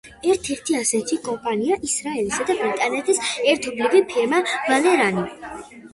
ერთ-ერთი 0.33 0.75
ასეთი 0.77 1.17
კომპანიაა 1.27 1.77
ისრაელისა 1.89 2.47
და 2.51 2.57
ბრიტანეთის 2.63 3.19
ერთობლივი 3.53 4.03
ფირმა 4.15 4.41
„ვალერანი“. 4.55 5.29